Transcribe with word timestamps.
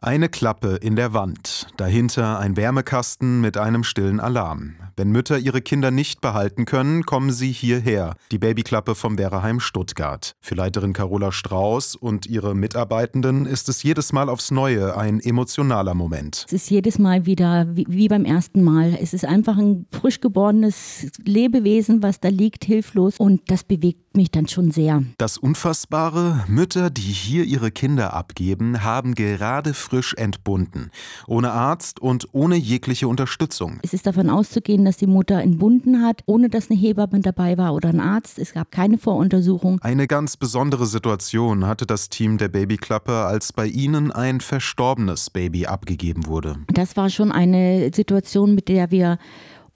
Eine 0.00 0.28
Klappe 0.28 0.76
in 0.76 0.94
der 0.94 1.12
Wand, 1.12 1.66
dahinter 1.76 2.38
ein 2.38 2.56
Wärmekasten 2.56 3.40
mit 3.40 3.56
einem 3.56 3.82
stillen 3.82 4.20
Alarm. 4.20 4.76
Wenn 4.98 5.12
Mütter 5.12 5.38
ihre 5.38 5.60
Kinder 5.60 5.92
nicht 5.92 6.20
behalten 6.20 6.64
können, 6.64 7.04
kommen 7.04 7.30
sie 7.30 7.52
hierher, 7.52 8.16
die 8.32 8.38
Babyklappe 8.38 8.96
vom 8.96 9.16
Wehreheim 9.16 9.60
Stuttgart. 9.60 10.34
Für 10.40 10.56
Leiterin 10.56 10.92
Carola 10.92 11.30
Strauß 11.30 11.94
und 11.94 12.26
ihre 12.26 12.56
Mitarbeitenden 12.56 13.46
ist 13.46 13.68
es 13.68 13.84
jedes 13.84 14.12
Mal 14.12 14.28
aufs 14.28 14.50
Neue 14.50 14.96
ein 14.96 15.20
emotionaler 15.20 15.94
Moment. 15.94 16.46
Es 16.48 16.52
ist 16.52 16.70
jedes 16.70 16.98
Mal 16.98 17.26
wieder 17.26 17.76
wie, 17.76 17.86
wie 17.88 18.08
beim 18.08 18.24
ersten 18.24 18.64
Mal. 18.64 18.98
Es 19.00 19.14
ist 19.14 19.24
einfach 19.24 19.56
ein 19.56 19.86
frisch 19.92 20.20
geborenes 20.20 21.06
Lebewesen, 21.24 22.02
was 22.02 22.18
da 22.18 22.28
liegt, 22.28 22.64
hilflos 22.64 23.18
und 23.18 23.48
das 23.52 23.62
bewegt 23.62 24.16
mich 24.16 24.32
dann 24.32 24.48
schon 24.48 24.72
sehr. 24.72 25.04
Das 25.16 25.38
Unfassbare, 25.38 26.44
Mütter, 26.48 26.90
die 26.90 27.02
hier 27.02 27.44
ihre 27.44 27.70
Kinder 27.70 28.14
abgeben, 28.14 28.82
haben 28.82 29.14
gerade 29.14 29.74
frisch 29.74 30.14
entbunden. 30.14 30.90
Ohne 31.28 31.52
Arzt 31.52 32.00
und 32.00 32.26
ohne 32.32 32.56
jegliche 32.56 33.06
Unterstützung. 33.06 33.78
Es 33.82 33.92
ist 33.92 34.06
davon 34.06 34.28
auszugehen, 34.28 34.87
dass 34.88 34.96
die 34.96 35.06
Mutter 35.06 35.42
entbunden 35.42 36.02
hat, 36.02 36.22
ohne 36.24 36.48
dass 36.48 36.70
eine 36.70 36.80
Hebamme 36.80 37.20
dabei 37.20 37.58
war 37.58 37.74
oder 37.74 37.90
ein 37.90 38.00
Arzt. 38.00 38.38
Es 38.38 38.54
gab 38.54 38.70
keine 38.70 38.96
Voruntersuchung. 38.96 39.78
Eine 39.82 40.06
ganz 40.06 40.38
besondere 40.38 40.86
Situation 40.86 41.66
hatte 41.66 41.84
das 41.84 42.08
Team 42.08 42.38
der 42.38 42.48
Babyklappe, 42.48 43.12
als 43.12 43.52
bei 43.52 43.66
ihnen 43.66 44.10
ein 44.10 44.40
verstorbenes 44.40 45.28
Baby 45.28 45.66
abgegeben 45.66 46.26
wurde. 46.26 46.56
Das 46.72 46.96
war 46.96 47.10
schon 47.10 47.30
eine 47.32 47.90
Situation, 47.94 48.54
mit 48.54 48.68
der 48.68 48.90
wir 48.90 49.18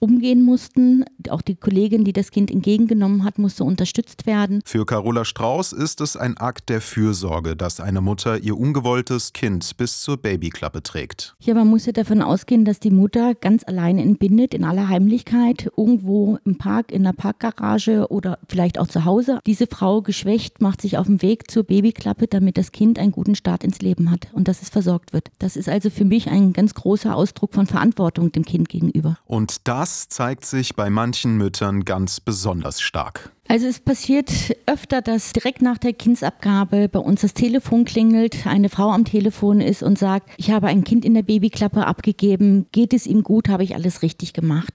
umgehen 0.03 0.43
mussten. 0.43 1.05
Auch 1.29 1.41
die 1.41 1.55
Kollegin, 1.55 2.03
die 2.03 2.11
das 2.11 2.29
Kind 2.31 2.51
entgegengenommen 2.51 3.23
hat, 3.23 3.39
musste 3.39 3.63
unterstützt 3.63 4.25
werden. 4.25 4.61
Für 4.65 4.85
Carola 4.85 5.23
Strauß 5.23 5.71
ist 5.71 6.01
es 6.01 6.17
ein 6.17 6.37
Akt 6.37 6.67
der 6.67 6.81
Fürsorge, 6.81 7.55
dass 7.55 7.79
eine 7.79 8.01
Mutter 8.01 8.37
ihr 8.37 8.57
ungewolltes 8.57 9.31
Kind 9.31 9.77
bis 9.77 10.01
zur 10.01 10.17
Babyklappe 10.17 10.83
trägt. 10.83 11.35
Ja, 11.39 11.53
man 11.53 11.69
muss 11.69 11.85
ja 11.85 11.93
davon 11.93 12.21
ausgehen, 12.21 12.65
dass 12.65 12.81
die 12.81 12.91
Mutter 12.91 13.33
ganz 13.33 13.63
alleine 13.65 14.01
entbindet, 14.01 14.53
in 14.53 14.65
aller 14.65 14.89
Heimlichkeit, 14.89 15.71
irgendwo 15.77 16.37
im 16.43 16.57
Park, 16.57 16.91
in 16.91 17.03
der 17.03 17.13
Parkgarage 17.13 18.11
oder 18.11 18.39
vielleicht 18.49 18.79
auch 18.79 18.87
zu 18.87 19.05
Hause. 19.05 19.39
Diese 19.45 19.67
Frau, 19.67 20.01
geschwächt, 20.01 20.61
macht 20.61 20.81
sich 20.81 20.97
auf 20.97 21.07
den 21.07 21.21
Weg 21.21 21.49
zur 21.49 21.63
Babyklappe, 21.63 22.27
damit 22.27 22.57
das 22.57 22.73
Kind 22.73 22.99
einen 22.99 23.13
guten 23.13 23.35
Start 23.35 23.63
ins 23.63 23.79
Leben 23.79 24.11
hat 24.11 24.27
und 24.33 24.49
dass 24.49 24.61
es 24.61 24.69
versorgt 24.69 25.13
wird. 25.13 25.29
Das 25.39 25.55
ist 25.55 25.69
also 25.69 25.89
für 25.89 26.03
mich 26.03 26.29
ein 26.29 26.51
ganz 26.51 26.73
großer 26.73 27.15
Ausdruck 27.15 27.53
von 27.53 27.67
Verantwortung 27.67 28.33
dem 28.33 28.43
Kind 28.43 28.67
gegenüber. 28.67 29.17
Und 29.25 29.67
das 29.69 29.92
das 29.93 30.07
zeigt 30.09 30.43
sich 30.43 30.75
bei 30.75 30.89
manchen 30.89 31.37
Müttern 31.37 31.85
ganz 31.85 32.19
besonders 32.19 32.81
stark. 32.81 33.31
Also 33.47 33.67
es 33.67 33.79
passiert 33.79 34.31
öfter, 34.65 35.03
dass 35.03 35.33
direkt 35.33 35.61
nach 35.61 35.77
der 35.77 35.93
Kindsabgabe 35.93 36.89
bei 36.89 36.97
uns 36.97 37.21
das 37.21 37.35
Telefon 37.35 37.85
klingelt, 37.85 38.47
eine 38.47 38.69
Frau 38.69 38.89
am 38.89 39.05
Telefon 39.05 39.61
ist 39.61 39.83
und 39.83 39.99
sagt, 39.99 40.31
ich 40.37 40.49
habe 40.49 40.65
ein 40.65 40.83
Kind 40.83 41.05
in 41.05 41.13
der 41.13 41.21
Babyklappe 41.21 41.85
abgegeben, 41.85 42.65
geht 42.71 42.93
es 42.93 43.05
ihm 43.05 43.21
gut, 43.21 43.49
habe 43.49 43.63
ich 43.63 43.75
alles 43.75 44.01
richtig 44.01 44.33
gemacht. 44.33 44.69